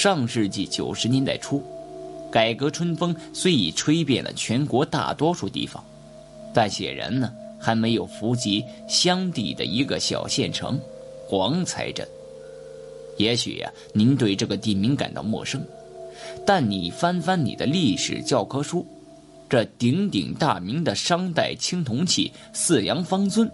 [0.00, 1.62] 上世纪九十年代初，
[2.32, 5.84] 改革春风虽已吹遍了全国大多数地方，
[6.54, 10.80] 但显然呢，还没有伏及乡地的一个小县城——
[11.28, 12.08] 黄才镇。
[13.18, 15.62] 也许呀，您对这个地名感到陌生，
[16.46, 18.86] 但你翻翻你的历史教科书，
[19.50, 23.50] 这鼎鼎大名的商代青铜器四羊方尊，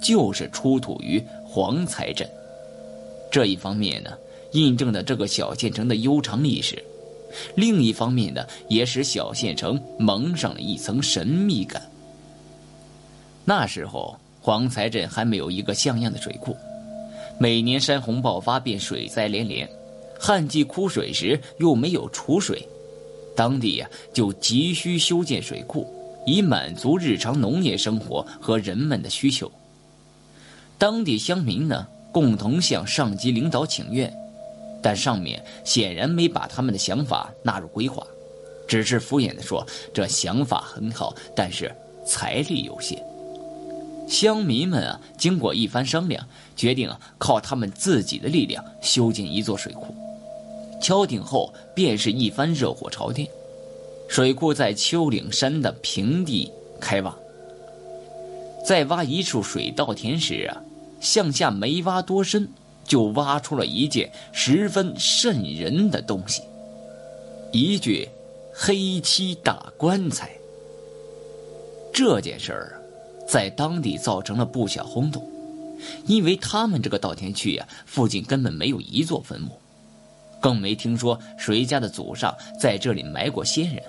[0.00, 2.26] 就是出土于黄才镇。
[3.30, 4.10] 这一方面呢，
[4.52, 6.76] 印证了这个小县城的悠长历史；
[7.54, 11.82] 另一方面呢，也使小县城蒙上了一层神秘感。
[13.44, 16.56] 那时候，黄才镇还没有一个像样的水库。
[17.38, 19.68] 每年山洪爆发便水灾连连，
[20.18, 22.66] 旱季枯水时又没有储水，
[23.34, 25.86] 当地呀就急需修建水库，
[26.26, 29.50] 以满足日常农业生活和人们的需求。
[30.76, 34.12] 当地乡民呢共同向上级领导请愿，
[34.82, 38.06] 但上面显然没把他们的想法纳入规划，
[38.66, 41.70] 只是敷衍地说这想法很好，但是
[42.06, 43.02] 财力有限。
[44.08, 49.94] 乡民们啊，经过一番商量，决定啊靠他们自己的力量修建一座水库。
[50.82, 53.28] 敲定后，便是一番热火朝天。
[54.08, 56.50] 水库在丘陵山的平地
[56.80, 57.14] 开挖，
[58.66, 60.60] 在挖一处水稻田时啊，
[61.00, 62.48] 向下没挖多深，
[62.90, 66.42] 就挖出了一件十分瘆人的东西——
[67.54, 68.08] 一具
[68.52, 70.28] 黑漆大棺材。
[71.92, 72.76] 这件事儿。
[73.28, 75.24] 在当地造成了不小轰动，
[76.04, 79.52] 因为他们这个稻田区呀，附近根本没有一座坟墓，
[80.40, 83.84] 更没听说谁家的祖上在这里埋过先人，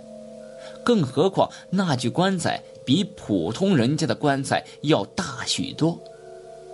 [0.83, 5.99] 更何况那具棺材比普通人家的棺材要大许多，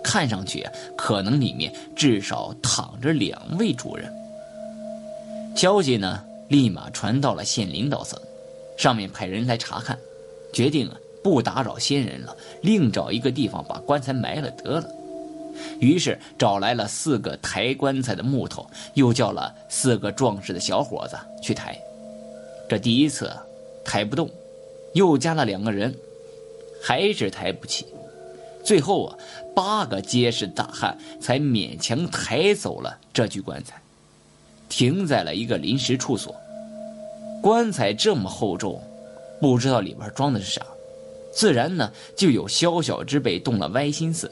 [0.02, 4.12] 看上去可能里面至少躺着两位主人。
[5.54, 8.20] 消息呢，立马传到了县领导层，
[8.76, 9.98] 上面派人来查看，
[10.52, 10.90] 决定。
[11.20, 14.88] 不打扰先人了，另找一个地方把棺材埋了得了。
[15.80, 21.76] 于是找来了四个抬棺材的木头，又叫了四个壮实的小伙子去抬。
[22.68, 23.30] 这第一次
[23.84, 24.30] 抬不动，
[24.94, 25.94] 又加了两个人，
[26.80, 27.84] 还是抬不起。
[28.68, 29.16] 最后啊，
[29.54, 33.80] 八个结实大汉才勉强抬走了这具棺材，
[34.68, 36.36] 停在了一个临时处所。
[37.40, 38.78] 棺材这么厚重，
[39.40, 40.66] 不知道里边装的是啥。
[41.32, 44.30] 自然呢，就有宵小之辈动了歪心思。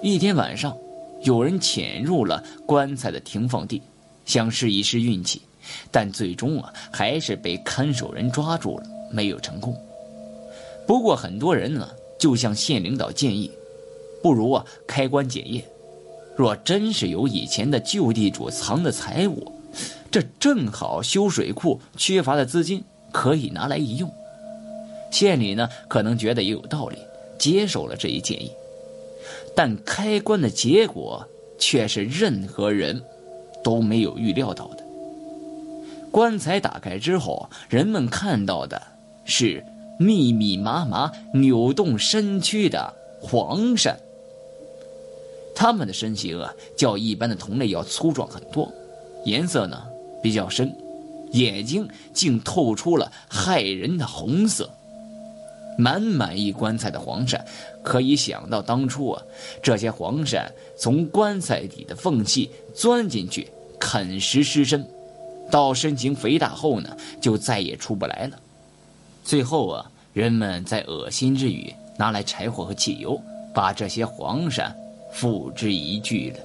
[0.00, 0.74] 一天晚上，
[1.20, 3.82] 有人潜入了棺材的停放地，
[4.24, 5.42] 想试一试运气，
[5.90, 9.76] 但最终啊，还是被看守人抓住了，没有成功。
[10.86, 11.86] 不过很多人呢，
[12.18, 13.50] 就向县领导建议，
[14.22, 15.64] 不如啊开棺检验，
[16.36, 19.52] 若真是有以前的旧地主藏的财物，
[20.10, 24.10] 这正好修水库缺乏的资金可以拿来一用。
[25.10, 26.98] 县里呢，可能觉得也有道理，
[27.38, 28.50] 接受了这一建议，
[29.54, 31.26] 但开棺的结果
[31.58, 33.02] 却是任何人
[33.64, 34.84] 都没有预料到的。
[36.10, 38.80] 棺材打开之后，人们看到的
[39.24, 39.64] 是
[39.98, 43.94] 密密麻麻、扭动身躯的黄鳝。
[45.54, 48.72] 它们的身形啊，较一般的同类要粗壮很多，
[49.24, 49.82] 颜色呢
[50.22, 50.72] 比较深，
[51.32, 54.70] 眼睛竟透出了骇人的红色。
[55.76, 57.40] 满满一棺材的黄鳝，
[57.84, 59.22] 可以想到当初啊，
[59.62, 60.44] 这些黄鳝
[60.76, 63.48] 从棺材底的缝隙钻进去
[63.78, 64.84] 啃食尸身，
[65.50, 68.38] 到身形肥大后呢，就再也出不来了。
[69.28, 69.84] 最后啊，
[70.14, 73.20] 人们在恶心之余拿来柴火和汽油，
[73.52, 74.72] 把这些黄鳝
[75.12, 76.38] 付之一炬了。